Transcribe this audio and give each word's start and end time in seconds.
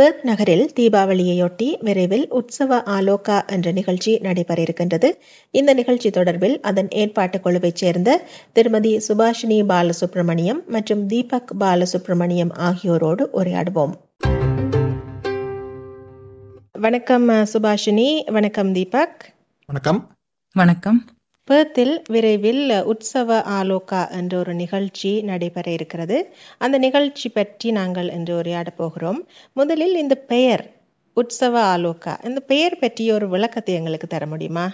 Perth 0.00 0.24
நகரில் 0.24 0.70
தீபாவளியையொட்டி 0.76 1.76
விரைவில் 1.80 2.26
உற்சவ 2.28 2.82
ஆலோகா 2.86 3.46
என்ற 3.46 3.70
நிகழ்ச்சி 3.70 4.18
நடைபெற 4.18 4.62
இருக்கின்றது 4.62 5.18
இந்த 5.50 5.74
நிகழ்ச்சி 5.74 6.10
தொடர்பில் 6.10 6.60
அதன் 6.60 6.88
ஏற்பாட்டுக் 6.90 7.46
குழுவைச் 7.46 7.74
சேர்ந்த 7.74 8.22
திருமதி 8.52 9.00
சுபாஷினி 9.08 9.64
பாலசுப்ரமணியம் 9.64 10.64
மற்றும் 10.66 11.06
தீபக் 11.06 11.54
பாலசுப்ரமணியம் 11.60 12.52
ஆகியோரோடு 12.58 13.26
உரையாடுவோம். 13.32 13.92
வணக்கம் 16.72 17.28
சுபாஷினி. 17.28 18.30
வணக்கம் 18.32 18.72
தீபக். 18.72 19.34
வணக்கம். 19.66 20.16
வணக்கம். 20.52 21.04
பேர்த்தில் 21.50 21.94
விரைவில் 22.08 22.82
உற்சவ 22.82 23.38
ஆலோகா 23.60 24.10
என்ற 24.10 24.38
ஒரு 24.38 24.54
நிகழ்ச்சி 24.54 25.22
நடைபெற 25.22 25.70
இருக்கிறது. 25.70 26.18
அந்த 26.58 26.78
நிகழ்ச்சி 26.78 27.28
பற்றி 27.28 27.70
நாங்கள் 27.70 28.10
இன்று 28.10 28.36
உரையாட 28.36 28.70
போகிறோம். 28.70 29.28
முதலில் 29.52 29.96
இந்த 29.96 30.14
பெயர் 30.14 30.64
உற்சவ 31.16 31.76
ஆலோகா. 31.76 32.24
இந்த 32.24 32.40
பெயர் 32.40 32.78
பற்றிய 32.78 33.14
ஒரு 33.14 33.28
விளக்கத்தை 33.28 33.74
எங்களுக்கு 33.74 34.06
தர 34.06 34.26
முடியுமா? 34.26 34.66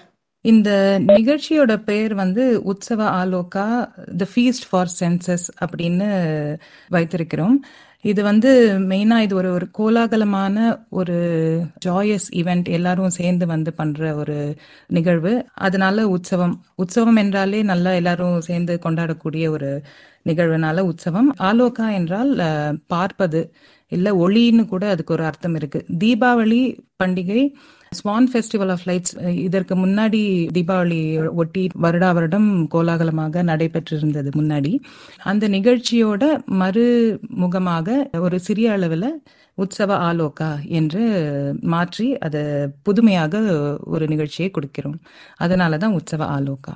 இந்த 0.44 0.70
நிகழ்ச்சியோட 1.06 1.76
பெயர் 1.84 2.14
வந்து 2.14 2.62
Utsava 2.62 3.24
Aloka 3.24 3.64
the 4.16 4.27
feast 4.34 4.68
for 4.70 4.92
senses 5.00 5.46
அப்படின்னு 5.64 6.08
வைத்திருக்கிறோம். 6.88 7.56
இது 8.10 8.23
வந்து 8.23 8.50
மெயினா 8.91 9.17
இது 9.19 9.34
ஒரு 9.36 9.50
ஒரு 9.53 9.67
கோலாகலமான 9.78 10.56
ஒரு 10.91 11.17
ஜாயஸ் 11.86 12.27
ஈவெண்ட் 12.33 12.69
எல்லாரும் 12.77 13.14
சேர்ந்து 13.19 13.44
வந்து 13.47 13.70
பண்ற 13.72 14.14
ஒரு 14.14 14.36
நிகழ்வு. 14.89 15.33
அதனால 15.67 16.06
உற்சவம். 16.08 16.55
உற்சவம் 16.83 17.17
என்றாலே 17.17 17.61
நல்லா 17.62 17.92
எல்லாரும் 18.00 18.36
சேர்ந்து 18.41 18.75
கொண்டாடக்கூடிய 18.84 19.47
ஒரு 19.48 19.70
நிகழ்வுனால 20.25 20.80
உற்சவம். 20.91 21.30
ஆலோகா 21.41 21.89
என்றால் 21.92 22.33
பார்ப்பது. 22.86 23.41
இல்ல 23.92 24.08
ஒளின்னு 24.25 24.64
கூட 24.67 24.84
அதுக்கு 24.95 25.14
ஒரு 25.14 25.25
அர்த்தம் 25.25 25.55
இருக்கு. 25.55 25.80
தீபாவளி 26.05 26.62
பண்டிகை 27.02 27.42
ஸ்வான் 27.98 28.28
ஃபெஸ்டிவல் 28.33 28.72
ஆஃப் 28.75 28.84
லைட்ஸ் 28.89 29.14
இதற்கு 29.47 29.75
முன்னாடி 29.83 30.20
தீபாவளி 30.56 31.00
ஒட்டி 31.42 31.62
வருடா 31.84 32.11
வருடம் 32.19 32.48
கோலாகலமாக 32.75 33.42
நடைபெற்றிருந்தது 33.50 34.30
முன்னாடி. 34.39 34.72
அந்த 35.30 35.44
நிகழ்ச்சியோட 35.56 36.24
மறுமுகமாக 36.62 37.98
ஒரு 38.27 38.39
சிறிய 38.48 38.72
அளவில் 38.77 39.08
உற்சவ 39.58 39.91
ஆலோகா 40.08 40.50
என்று 40.78 41.02
மாற்றி 41.74 42.08
அதை 42.27 42.42
புதுமையாக 42.86 43.36
ஒரு 43.94 44.06
நிகழ்ச்சியை 44.12 44.48
கொடுக்கிறோம். 44.56 44.98
அதனால 45.44 45.78
தான் 45.84 45.97
உற்சவ 45.98 46.22
ஆலோகா. 46.36 46.74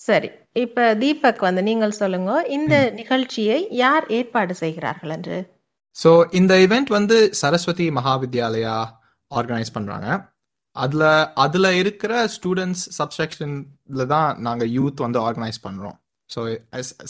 சரி 0.00 0.30
இப்ப 0.64 0.86
தீபக் 1.02 1.46
வந்து 1.46 1.62
நீங்கள் 1.68 1.98
சொல்லுங்க 2.00 2.32
இந்த 2.56 2.74
நிகழ்ச்சியை 3.00 3.58
யார் 3.82 4.04
ஏற்பாடு 4.18 4.54
செய்கிறார்கள் 4.62 5.12
என்று? 5.16 5.38
ஸோ 5.96 6.10
இந்த 6.40 6.54
இவெண்ட் 6.66 6.90
வந்து 6.98 7.16
சரஸ்வதி 7.40 7.86
மகாவித்யாலயா 7.98 8.76
ஆர்கனைஸ் 9.30 9.74
பண்றாங்க. 9.76 10.08
அதுல 10.78 11.04
அதுல 11.44 11.66
இருக்கிற 11.82 12.12
ஸ்டூடெண்ட்ஸ் 12.34 12.84
சப்செக்ஷன்ல 12.98 14.04
தான் 14.14 14.28
நாங்க 14.46 14.64
யூத் 14.76 15.04
வந்து 15.06 15.18
ஆர்கனைஸ் 15.26 15.58
பண்றோம். 15.66 15.96
ஸோ 16.30 16.40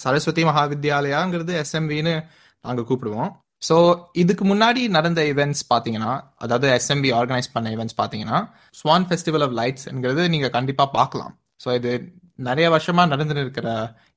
சரஸ்வதி 0.02 0.42
மகாவித்யாலயாங்கிறது 0.50 1.54
எஸ்எம்பின்னு 1.62 2.14
நாங்க 2.64 2.82
கூப்பிடுவோம். 2.88 3.30
ஸோ 3.62 3.76
இதுக்கு 4.22 4.44
முன்னாடி 4.44 4.82
நடந்த 4.96 5.20
இவெண்ட்ஸ் 5.32 5.64
பார்த்தீங்கன்னா 5.72 6.12
அதாவது 6.44 6.66
எஸ்எம்பி 6.76 7.10
ஆர்கனைஸ் 7.20 7.48
பண்ண 7.54 7.68
இவெண்ட்ஸ் 7.76 7.98
பார்த்தீங்கன்னா 8.00 8.38
ஸ்வான் 8.80 9.06
ஃபெஸ்டிவல் 9.08 9.44
ஆஃப் 9.46 9.56
லைட்ஸ்ங்கிறது 9.60 10.24
நீங்க 10.34 10.48
கண்டிப்பா 10.56 10.84
பார்க்கலாம் 10.98 11.32
ஸோ 11.64 11.68
இது 11.78 11.92
நிறைய 12.48 12.66
வருஷமா 12.74 13.04
நடந்துட்டு 13.12 13.44
இருக்கிற 13.46 13.68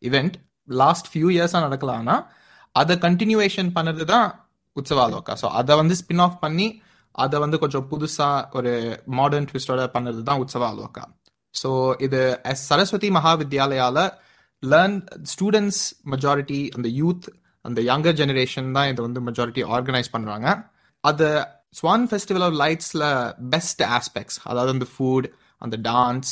இவெண்ட் 0.04 0.36
லாஸ்ட் 0.70 1.09
ஃபியூ 1.12 1.30
இயர்ஸா 1.36 1.59
நடக்கலாம்னா 1.68 2.18
அதை 2.75 2.96
கண்டினியூவேஷன் 3.06 3.72
பண்ணது 3.78 4.04
தான் 4.14 4.28
உற்சவாலோக்கா 4.78 5.34
ஸோ 5.42 5.48
அதை 5.59 5.74
வந்து 5.81 5.96
ஸ்பின் 6.02 6.24
ஆஃப் 6.25 6.38
பண்ணி 6.44 6.68
அதை 7.16 7.38
வந்து 7.44 7.58
கொஞ்சம் 7.64 7.88
புதுசா 7.92 8.30
ஒரு 8.58 8.74
மாடர்ன் 9.20 9.48
ட்விஸ்டோட 9.50 9.84
பண்ணது 9.96 10.22
தான் 10.30 10.42
உற்சவ 10.44 10.64
அலோகா. 10.74 11.04
ஸோ 11.54 11.70
இது 12.06 12.20
எஸ் 12.52 12.66
சரஸ்வதி 12.72 13.10
மகாவித்யாலயால 13.18 13.98
லேர்ன் 14.64 14.98
ஸ்டூடெண்ட்ஸ் 15.34 15.84
மெஜாரிட்டி 16.14 16.62
அந்த 16.78 16.88
யூத் 17.00 17.28
அந்த 17.66 17.80
யங்கர் 17.90 18.20
ஜெனரேஷன் 18.22 18.70
தான் 18.78 18.90
இதை 18.92 19.02
வந்து 19.08 19.22
மெஜாரிட்டி 19.30 19.64
ஆர்கனைஸ் 19.76 20.14
பண்றாங்க. 20.16 20.48
அது 21.04 21.28
ஸ்வான் 21.80 22.06
ஃபெஸ்டிவல் 22.12 22.46
ஆஃப் 22.48 22.56
லைட்ஸ்ல 22.62 23.04
பெஸ்ட் 23.56 23.84
ஆஸ்பெக்ட்ஸ் 23.98 24.40
அதாவது 24.50 24.72
அந்த 24.76 24.88
ஃபுட் 24.94 25.28
அந்த 25.62 25.76
டான்ஸ் 25.90 26.32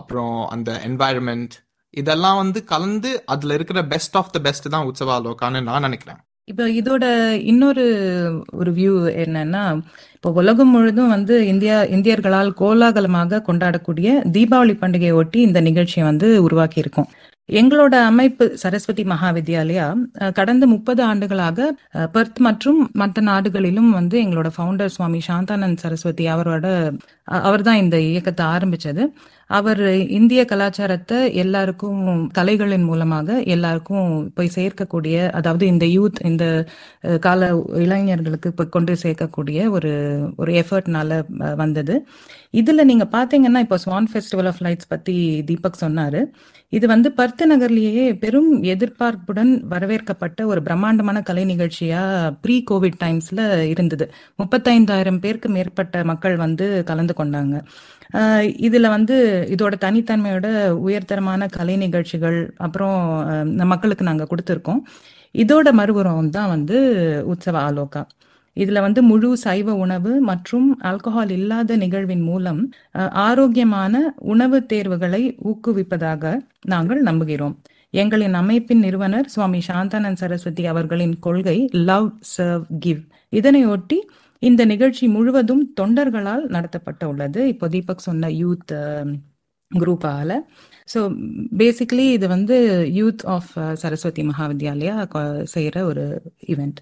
அப்புறம் 0.00 0.38
அந்த 0.54 0.70
என்வாயர்மெண்ட் 0.88 1.54
இதெல்லாம் 1.94 2.38
வந்து 2.42 2.60
கலந்து 2.72 3.10
அதுல 3.32 3.54
இருக்கிற 3.58 3.78
பெஸ்ட் 3.92 4.16
ஆஃப் 4.20 4.32
த 4.34 4.38
பெஸ்ட் 4.46 4.72
தான் 4.74 4.86
உற்சவ 4.90 5.12
அலோகான்னு 5.18 5.60
நான் 5.68 5.86
நினைக்கிறேன். 5.88 6.20
இப்போ 6.48 6.64
இதோட 6.72 7.04
இன்னொரு 7.42 7.84
ஒரு 8.52 8.70
வியூ 8.72 8.92
என்னன்னா 9.16 9.62
இப்போ 10.14 10.30
உலகம் 10.32 10.70
முழுதும் 10.70 11.08
வந்து 11.08 11.34
இந்தியா 11.46 11.76
இந்தியர்களால் 11.88 12.50
கோலாகலமாக 12.56 13.42
கொண்டாடக்கூடிய 13.48 14.08
தீபாவளி 14.32 14.74
பண்டிகையை 14.80 15.14
ஒட்டி 15.14 15.40
இந்த 15.40 15.60
நிகழ்ச்சியை 15.60 16.04
வந்து 16.06 16.28
உருவாக்கி 16.42 16.78
இருக்கோம் 16.80 17.10
எங்களோட 17.48 17.94
அமைப்பு 18.08 18.44
சரஸ்வதி 18.62 19.04
மகாவித்யாலயா 19.12 19.86
கடந்த 20.38 20.64
முப்பது 20.72 21.00
ஆண்டுகளாக 21.02 21.68
பெர்த் 22.14 22.40
மற்றும் 22.46 22.80
மற்ற 23.00 23.22
நாடுகளிலும் 23.28 23.90
வந்து 23.90 24.16
எங்களோட 24.24 24.48
ஃபவுண்டர் 24.56 24.92
சுவாமி 24.96 25.20
சாந்தானந்த் 25.28 25.82
சரஸ்வதி 25.84 26.26
அவரோட 26.34 26.66
அவர் 27.46 27.64
தான் 27.68 27.80
இந்த 27.84 27.96
இயக்கத்தை 28.10 28.44
ஆரம்பிச்சது. 28.56 29.02
அவர் 29.58 29.80
இந்திய 30.18 30.40
கலாச்சாரத்தை 30.44 31.18
எல்லாருக்கும் 31.42 32.02
கலைகளின் 32.38 32.86
மூலமாக 32.90 33.38
எல்லாருக்கும் 33.54 34.10
போய் 34.36 34.54
சேர்க்கக்கூடிய 34.56 35.16
அதாவது 35.38 35.64
இந்த 35.72 35.86
யூத் 35.96 36.18
இந்த 36.30 36.44
கால 37.26 37.48
இளைஞர்களுக்கு 37.84 38.50
போய் 38.58 38.74
கொண்டு 38.76 38.94
சேர்க்கக்கூடிய 39.04 39.68
ஒரு 39.76 39.92
ஒரு 40.36 40.52
எஃபர்ட்னால 40.62 41.20
வந்தது. 41.62 41.96
இதுல 42.60 42.84
நீங்க 42.90 43.06
பாத்தீங்கன்னா 43.16 43.62
இப்போ 43.66 43.78
ஸ்வான் 43.86 44.10
ஃபெஸ்டிவல் 44.12 44.50
ஆஃப் 44.52 44.62
லைட்ஸ் 44.66 44.92
பத்தி 44.94 45.16
தீபக் 45.50 45.82
சொன்னாரு. 45.84 46.22
இது 46.72 46.86
வந்து 46.94 47.08
பர்த் 47.18 47.37
நகர்லேயே 47.46 48.04
பெரும் 48.22 48.50
எதிர்பார்ப்புடன் 48.72 49.52
வரவேற்கப்பட்ட 49.72 50.44
ஒரு 50.52 50.60
பிரம்மாண்டமான 50.62 51.22
கலை 51.28 51.44
நிகழ்ச்சியா 51.44 52.02
ப்ரீ 52.42 52.56
கோவிட் 52.70 52.98
டைம்ஸ்ல 53.04 53.40
இருந்தது. 53.72 54.06
முப்பத்தைந்தாயிரம் 54.40 55.20
பேருக்கு 55.24 55.48
மேற்பட்ட 55.48 56.04
மக்கள் 56.10 56.36
வந்து 56.44 56.68
கலந்து 56.90 57.14
கொண்டாங்க. 57.20 57.56
இதுல 58.68 58.88
வந்து 58.96 59.16
இதோட 59.56 59.74
தனித்தன்மையோட 59.84 60.48
உயர்தரமான 60.86 61.48
கலை 61.56 61.76
நிகழ்ச்சிகள் 61.76 62.38
அப்புறம் 62.66 62.98
மக்களுக்கு 63.72 64.08
நாங்க 64.10 64.26
கொடுத்துருக்கோம். 64.30 64.82
இதோட 65.34 65.68
மறுபுறம் 65.80 66.30
தான் 66.36 66.52
வந்து 66.54 66.78
உற்சவ 67.32 67.56
ஆலோகா. 67.68 68.02
இதுல 68.58 68.80
வந்து 68.80 69.02
முழு 69.02 69.36
சைவ 69.36 69.74
உணவு 69.74 70.20
மற்றும் 70.20 70.68
ஆல்கஹால் 70.82 71.30
இல்லாத 71.30 71.76
நிகழ்வின் 71.76 72.22
மூலம் 72.22 72.60
ஆரோக்கியமான 73.26 73.94
உணவு 74.32 74.66
தேர்வுகளை 74.66 75.22
ஊக்குவிப்பதாக 75.44 76.32
நாங்கள் 76.66 77.02
நம்புகிறோம். 77.02 77.56
எங்களின் 77.94 78.32
அமைப்பின் 78.32 78.78
நிறுவனர் 78.78 79.28
சுவாமி 79.28 79.60
சாந்தானந்த் 79.66 80.20
சரஸ்வதி 80.22 80.66
அவர்களின் 80.66 81.18
கொள்கை 81.18 81.68
லவ் 81.72 82.08
சர்வ் 82.36 82.66
கிவ் 82.78 83.02
இதனையொட்டி 83.32 83.98
இந்த 84.42 84.64
நிகழ்ச்சி 84.64 85.08
முழுவதும் 85.08 85.72
தொண்டர்களால் 85.80 86.44
நடத்தப்பட்ட 86.46 87.08
உள்ளது 87.08 87.48
இப்போ 87.48 87.68
தீபக் 87.68 87.98
சொன்ன 87.98 88.28
யூத் 88.42 88.74
குரூப்பால. 89.70 90.30
ஸோ 90.94 91.00
பேசிக்கலி 91.58 92.06
இது 92.10 92.28
வந்து 92.28 92.56
யூத் 92.94 93.26
ஆஃப் 93.26 93.50
சரஸ்வதி 93.74 94.22
மகாவித்யாலயா 94.22 94.96
கொ- 95.14 95.46
செய்யற 95.54 95.82
ஒரு 95.82 96.04
ஈவெண்ட் 96.46 96.80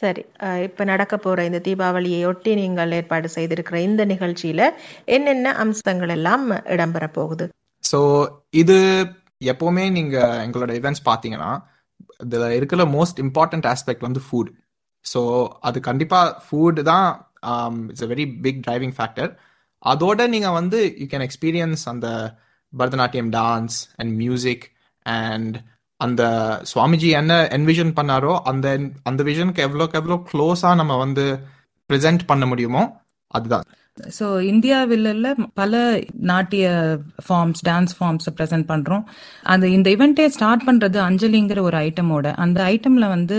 சரி 0.00 0.22
இப்போ 0.64 0.82
நடக்க 0.84 1.14
போகிற 1.16 1.44
இந்த 1.44 1.60
தீபாவளியையொட்டி 1.66 2.50
நீங்கள் 2.54 2.94
ஏற்பாடு 2.98 3.28
செய்திருக்கிற 3.34 3.76
இந்த 3.80 4.02
நிகழ்ச்சியில 4.04 4.62
என்னென்ன 5.08 5.52
அம்சங்கள் 5.64 6.12
எல்லாம் 6.16 6.44
இடம்பெற 6.74 7.06
போகுது? 7.12 7.46
ஸோ 7.84 7.98
இது 8.52 8.76
எப்போவுமே 9.44 9.84
நீங்கள் 9.90 10.38
எங்களோட 10.46 10.72
இவெண்ட்ஸ் 10.80 11.04
பார்த்தீங்கன்னா 11.06 11.50
இதில் 12.24 12.56
இருக்கிற 12.56 12.84
மோஸ்ட் 12.96 13.20
இம்பார்ட்டன்ட் 13.20 13.66
ஆஸ்பெக்ட் 13.66 14.06
வந்து 14.08 14.22
ஃபுட் 14.26 14.50
ஸோ 15.04 15.20
அது 15.60 15.78
கண்டிப்பாக 15.80 16.34
ஃபுட் 16.44 16.80
தான் 16.82 17.06
it's 17.90 18.04
a 18.04 18.10
very 18.12 18.26
big 18.42 18.60
driving 18.66 18.94
factor 18.98 19.30
அதோட 19.82 20.26
நீங்கள் 20.28 20.52
வந்து 20.52 20.78
யூ 21.02 21.06
கேன் 21.06 21.26
எக்ஸ்பீரியன்ஸ் 21.28 21.84
அந்த 21.88 22.08
Bharatanatyam 22.72 23.30
dance 23.36 23.78
and 23.96 24.12
music 24.16 24.66
and 25.06 25.56
அந்த 26.00 26.22
சுவாமிஜி 26.72 27.08
என்ன 27.10 27.32
என்விஷன் 27.50 27.94
பண்ணாரோ 28.00 28.32
அந்த 28.50 28.66
அந்த 29.02 29.20
விஷனுக்கு 29.22 29.62
எவ்வளோக்கு 29.66 29.98
எவ்வளோ 30.00 30.16
க்ளோஸாக 30.32 30.74
நம்ம 30.74 30.96
வந்து 30.96 31.24
ப்ரெசென்ட் 31.90 32.24
பண்ண 32.26 32.44
முடியுமோ 32.46 32.82
அதுதான். 33.34 33.66
ஸோ 34.18 34.40
இந்தியாவில் 34.40 35.08
பல 35.54 35.74
நாட்டிய 36.30 36.66
ஃபார்ம்ஸ் 37.26 37.62
டான்ஸ் 37.68 37.94
ஃபார்ம்ஸ் 37.98 38.28
ப்ரெசென்ட் 38.38 38.66
பண்றோம். 38.72 39.04
அந்த 39.42 39.68
இந்த 39.68 39.90
இவெண்ட்டே 39.90 40.26
ஸ்டார்ட் 40.26 40.66
பண்றது 40.68 40.98
அஞ்சலிங்கிற 41.08 41.60
ஒரு 41.60 41.78
ஐட்டமோட 41.78 42.32
அந்த 42.44 42.58
ஐட்டம்ல 42.74 43.08
வந்து 43.08 43.38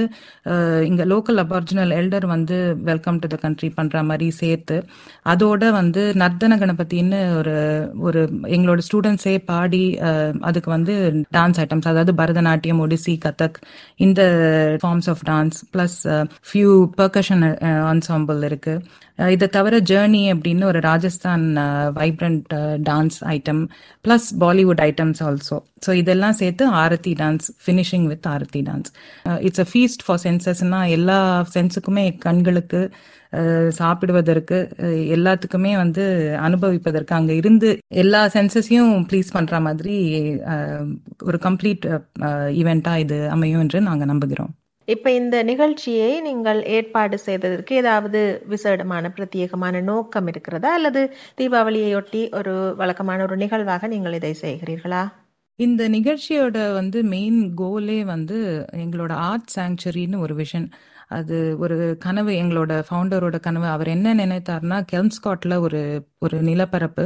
இங்கே 0.89 0.99
இங்க 1.01 1.05
லோக்கல் 1.05 1.39
அபார்ஜினல் 1.43 1.91
எல்டர் 1.99 2.25
வந்து 2.25 2.57
வெல்கம் 2.83 3.19
டு 3.19 3.27
த 3.27 3.35
கண்ட்ரி 3.35 3.69
பண்ற 3.69 4.03
மாதிரி 4.03 4.29
சேர்த்து 4.41 4.77
அதோட 5.25 5.71
வந்து 5.71 6.01
நர்தன 6.13 6.57
கணபதின்னு 6.57 7.35
ஒரு 7.37 7.55
ஒரு 7.99 8.21
எங்களோட 8.57 8.79
ஸ்டூடெண்ட்ஸே 8.87 9.37
பாடி 9.45 9.83
அதுக்கு 10.41 10.69
வந்து 10.69 10.95
டான்ஸ் 11.37 11.59
ஐட்டம்ஸ் 11.63 11.89
அதாவது 11.91 12.13
பரதநாட்டியம் 12.21 12.83
ஒடிசி 12.85 13.15
கதக் 13.25 13.59
இந்த 13.97 14.21
forms 14.83 15.09
of 15.13 15.23
dance 15.29 15.59
plus 15.73 15.99
few 16.49 16.71
percussion 16.97 17.45
ensemble 17.93 18.43
இருக்கு. 18.43 18.73
இதை 19.33 19.47
தவிர 19.47 19.79
ஜேர்னி 19.89 20.21
அப்படின்னு 20.51 20.69
ஒரு 20.71 20.79
Rajasthan 20.81 21.43
vibrant 21.99 22.53
dance 22.89 23.17
item 23.35 23.61
plus 24.05 24.27
Bollywood 24.39 24.81
items 24.87 25.21
also 25.27 25.57
so 25.85 25.91
இதெல்லாம் 25.93 26.35
சேர்த்து 26.41 26.63
aarti 26.81 27.13
dance 27.21 27.47
finishing 27.63 28.05
with 28.11 28.27
aarti 28.27 28.61
dance 28.69 28.91
it's 29.39 29.63
a 29.65 29.67
feast 29.71 30.03
for 30.05 30.21
சென்சஸ்னா 30.23 30.81
எல்லா 30.97 31.19
சென்ஸுக்குமே 31.55 32.05
கண்களுக்கு 32.17 32.81
சாப்பிடுவதற்கு 33.79 34.57
எல்லாத்துக்குமே 35.15 35.73
வந்து 35.75 36.05
அனுபவிப்பதற்கு 36.47 37.13
அங்க 37.15 37.33
இருந்து 37.33 37.69
எல்லா 38.03 38.21
சென்சஸையும் 38.35 38.93
ப்ளீஸ் 39.11 39.29
பண்ற 39.31 39.61
மாதிரி 39.61 39.97
ஒரு 41.29 41.39
கம்ப்ளீட் 41.47 41.85
ஈவெண்ட்டாக 42.61 43.03
இது 43.05 43.19
அமையும் 43.29 43.63
என்று 43.65 43.81
நாங்க 43.81 44.05
நம்புகிறோம். 44.13 44.51
இப்போ 44.93 45.09
இந்த 45.11 45.37
நிகழ்ச்சியை 45.43 46.07
நீங்கள் 46.21 46.59
ஏற்பாடு 46.75 47.17
செய்ததற்கு 47.17 47.73
ஏதாவது 47.75 48.19
விசேடமான 48.49 49.11
பிரத்யேகமான 49.17 49.81
நோக்கம் 49.81 50.27
இருக்கிறதா? 50.27 50.69
அல்லது 50.73 51.01
தீபாவளியையொட்டி 51.41 52.21
ஒரு 52.39 52.53
வழக்கமான 52.75 53.23
ஒரு 53.23 53.35
நிகழ்வாக 53.37 53.87
நீங்கள் 53.87 54.17
இதை 54.19 54.33
செய்கிறீர்களா? 54.41 55.03
இந்த 55.59 55.83
நிகழ்ச்சியோட 55.89 56.57
வந்து 56.73 56.99
மெயின் 57.13 57.41
கோலே 57.61 57.99
வந்து 58.05 58.37
எங்களோட 58.83 59.13
ஆர்ட் 59.29 59.51
சாங்சுரின்னு 59.55 60.23
ஒரு 60.25 60.35
விஷன் 60.35 60.67
அது 61.17 61.37
ஒரு 61.63 61.77
கனவு 61.99 62.31
எங்களோட 62.43 62.73
ஃபவுண்டரோட 62.89 63.37
கனவு. 63.39 63.67
அவர் 63.75 63.89
என்ன 63.95 64.13
நினைத்தார்னா 64.15 64.77
கெல்ம்ஸ்காட்ல 64.91 65.55
ஒரு 65.59 65.81
ஒரு 66.21 66.37
நிலப்பரப்பு. 66.41 67.03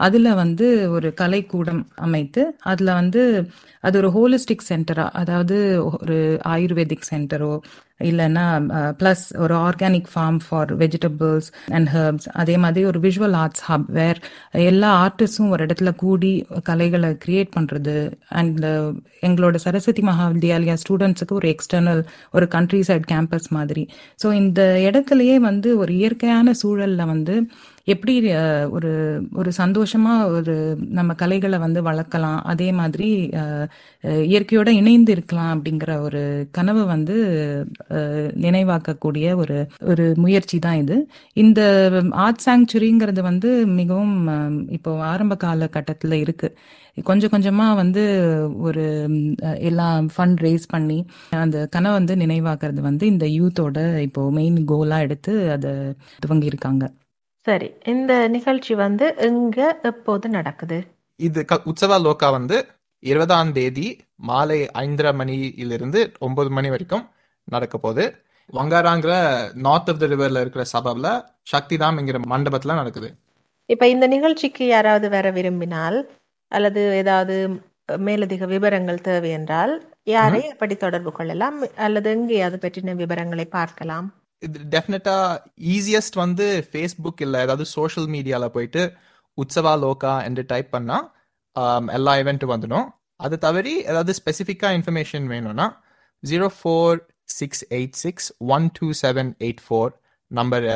அதுல 0.00 0.28
வந்து 0.34 0.66
ஒரு 0.90 1.08
கலைக்கூடம் 1.20 1.82
அமைத்து 1.98 2.42
அதுல 2.62 2.92
வந்து 2.92 3.22
அது 3.84 3.98
ஒரு 3.98 4.08
ஹோலிஸ்டிக் 4.08 4.66
சென்டரா 4.68 5.06
அதாவது 5.12 5.56
ஒரு 5.90 6.16
ஆயுர்வேதிக் 6.48 7.08
சென்டரோ 7.10 7.52
இல்லைன்னா 8.00 8.44
ப்ளஸ் 9.00 9.24
ஒரு 9.36 9.54
organic 9.60 10.08
farm 10.12 10.38
for 10.44 10.70
vegetables 10.76 11.48
and 11.68 11.88
herbs 11.88 12.28
அதே 12.34 12.56
மாதிரி 12.56 12.84
ஒரு 12.86 12.98
விஷுவல் 13.00 13.36
ஆர்ட்ஸ் 13.36 13.64
ஹப் 13.68 13.88
வேர் 13.90 14.20
எல்லா 14.66 14.90
ஆர்டிஸ்டும் 15.04 15.48
ஒரு 15.48 15.66
இடத்துல 15.66 15.92
கூடி 15.94 16.32
கலைகளை 16.62 17.10
கிரியேட் 17.24 17.52
பண்றது 17.56 17.96
அண்ட் 18.40 18.64
எங்களோட 19.22 19.56
சரஸ்வதி 19.56 20.02
மகாவித்யாலயா 20.02 20.76
ஸ்டூடெண்ட்ஸுக்கு 20.82 21.36
ஒரு 21.40 21.48
எக்ஸ்டர்னல் 21.54 22.02
ஒரு 22.30 22.48
கண்ட்ரி 22.48 22.82
சைட் 22.82 23.08
கேம்பஸ் 23.12 23.50
மாதிரி. 23.50 23.84
ஸோ 24.22 24.30
இந்த 24.34 24.62
இடத்துலயே 24.88 25.36
வந்து 25.40 25.70
ஒரு 25.78 25.92
இயற்கையான 25.94 26.54
சூழல்ல 26.62 27.04
வந்து 27.06 27.36
எப்படி 27.86 28.14
ஒரு 28.76 28.90
ஒரு 29.32 29.50
சந்தோஷமா 29.58 30.12
ஒரு 30.36 30.54
நம்ம 30.98 31.14
கலைகளை 31.14 31.58
வந்து 31.58 31.80
வளர்க்கலாம் 31.82 32.40
அதே 32.52 32.68
மாதிரி 32.72 33.08
இயற்கையோட 34.32 34.68
இணைந்து 34.80 35.12
இருக்கலாம் 35.12 35.52
அப்படிங்கிற 35.54 35.92
ஒரு 36.00 36.22
கனவு 36.52 36.82
வந்து 36.84 37.16
நினைவாக்கக்கூடிய 38.46 39.26
ஒரு 39.36 39.56
ஒரு 39.90 40.06
முயற்சி 40.16 40.58
தான் 40.58 40.80
இது. 40.82 40.98
இந்த 41.34 41.60
ஆர்ட் 42.26 42.44
சாங்சுரிங்கிறது 42.46 43.22
வந்து 43.30 43.50
மிகவும் 43.80 44.16
இப்போ 44.70 44.92
ஆரம்ப 45.12 45.36
காலகட்டத்தில் 45.46 46.16
இருக்கு. 46.24 46.50
கொஞ்சம் 47.04 47.32
கொஞ்சமா 47.34 47.66
வந்து 47.82 48.02
ஒரு 48.68 48.84
எல்லாம் 49.68 50.08
ஃபண்ட் 50.14 50.40
ரேஸ் 50.46 50.66
பண்ணி 50.68 50.98
அந்த 51.44 51.58
கனவை 51.74 51.94
வந்து 51.98 52.14
நினைவாக்குறது 52.16 52.80
வந்து 52.80 53.04
இந்த 53.06 53.26
யூத்தோட 53.38 53.78
இப்போ 54.06 54.22
மெயின் 54.38 54.58
கோலா 54.64 54.98
எடுத்து 55.06 55.34
அதை 55.52 55.72
துவங்கி 56.24 56.50
இருக்காங்க 56.52 56.84
சரி 57.50 57.68
இந்த 57.92 58.12
நிகழ்ச்சி 58.34 58.72
வந்து 58.84 59.06
எங்க 59.28 59.58
எப்போது 59.90 60.26
நடக்குது? 60.34 60.78
இது 61.20 61.40
உற்சவா 61.70 61.96
லோகா 62.04 62.28
வந்து 62.36 62.56
இருபதாம் 63.02 63.52
தேதி 63.56 63.86
மாலை 64.28 64.58
ஐந்தரை 64.82 65.12
மணியிலிருந்து 65.20 66.00
ஒன்பது 66.26 66.50
மணி 66.56 66.68
வரைக்கும் 66.74 67.04
நடக்க 67.48 67.74
போகுது. 67.78 68.04
வங்காராங்கிற 68.52 69.14
நார்த் 69.66 69.90
ஆஃப் 69.92 70.00
த 70.02 70.06
ரிவர்ல 70.12 70.42
இருக்கிற 70.44 70.64
சபப்ல 70.74 71.08
சக்திதாம்ங்கிற 71.52 72.20
மண்டபத்துல 72.32 72.76
நடக்குது. 72.80 73.08
இப்ப 73.68 73.88
இந்த 73.94 74.06
நிகழ்ச்சிக்கு 74.14 74.64
யாராவது 74.66 75.08
வர 75.16 75.26
விரும்பினால் 75.38 75.98
அல்லது 76.52 76.82
ஏதாவது 77.00 77.36
மேலதிக 78.06 78.46
விவரங்கள் 78.54 79.04
தேவை 79.08 79.30
என்றால் 79.38 79.74
யாரை 80.14 80.40
எப்படி 80.52 80.74
தொடர்பு 80.76 81.12
கொள்ளலாம்? 81.12 81.58
அல்லது 81.86 82.10
எங்கே 82.16 82.40
அது 82.48 82.58
பற்றின 82.64 82.96
விவரங்களை 83.02 83.46
பார்க்கலாம்? 83.58 84.08
டெஃபினட்டா 84.74 85.16
ஈஸியஸ்ட் 85.74 86.16
வந்து 86.24 86.46
ஃபேஸ்புக் 86.70 87.22
இல்ல 87.26 87.42
ஏதாவது 87.46 87.64
சோஷியல் 87.76 88.08
மீடியால 88.14 88.46
போயிட்டு 88.56 88.82
உற்சவா 89.38 89.72
லோகா 89.84 90.14
என்று 90.28 90.42
டைப் 90.52 90.70
பண்ணா 90.76 90.98
எல்லா 91.98 92.14
இவெண்ட்டும் 92.22 92.52
வந்துடும். 92.54 92.88
அது 93.24 93.36
தவறி 93.38 93.74
ஏதாவது 93.90 94.12
ஸ்பெசிஃபிக்கா 94.20 94.68
இன்ஃபர்மேஷன் 94.78 95.26
வேணும்னா 95.32 95.66
zero 96.22 96.46
four 96.58 96.98
six 97.38 97.62
eight 97.78 97.98
six 98.04 98.28
one 98.56 98.66
two 98.78 98.86
seven 99.02 99.30
eight 99.46 99.62
four 99.66 99.92
number 100.30 100.66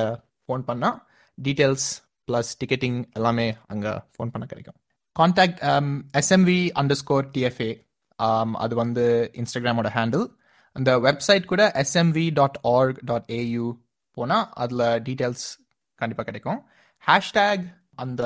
phone 0.45 0.65
பண்ணா 0.69 0.91
டீட்டெயில்ஸ் 1.39 1.89
ப்ளஸ் 2.29 2.51
டிக்கெட்டிங் 2.61 2.99
எல்லாமே 3.19 3.47
அங்கே 3.73 3.93
ஃபோன் 4.15 4.33
பண்ண 4.35 4.45
கிடைக்கும். 4.53 4.79
Contact 5.17 5.61
SMV 6.21 6.61
under 6.81 7.01
score 7.03 7.27
TFA 7.35 7.73
அது 8.65 8.75
வந்து 8.83 9.05
இன்ஸ்டாகிராமோட 9.43 9.89
ஹேண்டில் 9.97 10.25
அந்த 10.79 10.91
வெப்சைட் 11.07 11.51
கூட 11.53 11.63
SMV 11.83 12.27
dot 12.39 12.59
org 12.77 12.99
dot 13.11 13.29
AU 13.41 13.67
போனால் 14.17 14.47
அதில் 14.63 14.87
டீட்டெயில்ஸ் 15.07 15.47
கண்டிப்பாக 16.01 16.27
கிடைக்கும். 16.29 16.61
ஹேஷ்டேக் 17.05 17.65
அந்த 18.05 18.23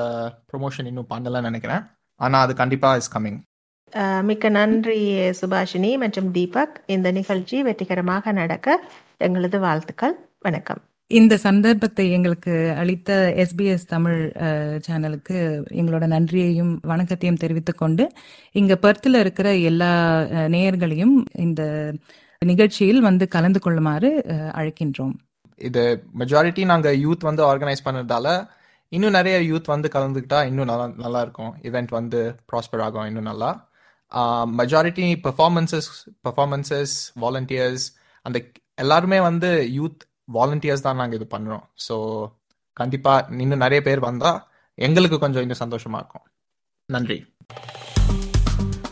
ப்ரொமோஷன் 0.49 0.89
இன்னும் 0.91 1.11
பண்ணலன்னு 1.13 1.49
நினைக்கிறேன். 1.49 1.83
ஆனால் 2.19 2.43
அது 2.45 2.55
கண்டிப்பாக 2.61 3.01
இஸ் 3.01 3.13
கம்மிங் 3.15 3.39
மிக்க 4.29 4.49
நன்றி 4.57 4.99
சுபாஷினி 5.39 5.91
மற்றும் 6.01 6.27
தீபக். 6.35 6.75
இந்த 6.95 7.07
நிகழ்ச்சி 7.17 7.57
வெற்றிகரமாக 7.67 8.31
நடக்க 8.39 8.77
எங்களது 9.27 9.57
வாழ்த்துக்கள். 9.65 10.15
வணக்கம். 10.47 10.81
இந்த 11.11 11.35
சந்தர்ப்பத்தை 11.45 12.05
எங்களுக்கு 12.15 12.53
அளித்த 12.81 13.11
எஸ்பிஎஸ் 13.43 13.85
தமிழ் 13.93 14.19
சேனலுக்கு 14.87 15.37
எங்களோட 15.79 16.07
நன்றியையும் 16.13 16.73
வணக்கத்தையும் 16.91 17.41
தெரிவித்துக் 17.43 17.81
கொண்டு 17.81 18.05
இங்க 18.61 18.75
பெர்த்தில் 18.83 19.19
இருக்கிற 19.23 19.49
எல்லா 19.69 19.91
நேயர்களையும் 20.55 21.15
இந்த 21.45 21.63
நிகழ்ச்சியில் 22.53 23.01
வந்து 23.07 23.25
கலந்து 23.35 23.59
கொள்ளுமாறு 23.63 24.09
அழைக்கின்றோம். 24.59 25.15
இது 25.61 25.81
மெஜாரிட்டி 26.19 26.63
நாங்கள் 26.71 26.99
யூத் 27.05 27.25
வந்து 27.29 27.41
ஆர்கனைஸ் 27.51 27.85
பண்ணதால 27.87 28.27
இன்னும் 28.91 29.15
நிறைய 29.17 29.37
யூத் 29.49 29.67
வந்து 29.73 29.87
கலந்துக்கிட்டா 29.95 30.39
இன்னும் 30.49 30.69
நல்லா 30.71 30.85
நல்லா 31.03 31.19
இருக்கும். 31.25 31.51
இவெண்ட் 31.69 31.91
வந்து 31.97 32.19
ப்ராஸ்பர் 32.51 32.83
ஆகும் 32.85 33.07
இன்னும் 33.09 33.29
நல்லா. 33.31 33.49
மெஜாரிட்டி 34.59 35.07
பெர்ஃபார்மன்சஸ் 35.25 35.89
பெர்ஃபார்மன்சஸ் 36.25 36.95
வாலண்டியர்ஸ் 37.23 37.85
அந்த 38.25 38.37
எல்லாருமே 38.83 39.19
வந்து 39.29 39.49
யூத் 39.77 40.01
வாலண்டியர்ஸ் 40.37 40.85
தான் 40.87 40.99
நாங்கள் 41.01 41.19
இது 41.19 41.27
பண்ணுறோம் 41.35 41.65
ஸோ 41.87 41.95
கண்டிப்பாக 42.77 43.37
இன்னும் 43.43 43.63
நிறைய 43.65 43.81
பேர் 43.87 44.07
வந்தால் 44.09 44.39
எங்களுக்கு 44.77 45.19
கொஞ்சம் 45.25 45.43
இன்னும் 45.45 45.63
சந்தோஷமாக 45.65 46.01
இருக்கும். 46.01 46.25
நன்றி. 46.89 47.19